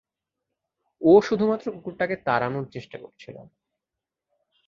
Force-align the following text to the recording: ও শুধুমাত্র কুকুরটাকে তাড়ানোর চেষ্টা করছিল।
ও 1.01 1.11
শুধুমাত্র 1.21 1.65
কুকুরটাকে 1.71 2.15
তাড়ানোর 2.25 2.65
চেষ্টা 2.71 2.97
করছিল। 2.97 3.35